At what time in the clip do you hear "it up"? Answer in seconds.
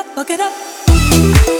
0.30-1.59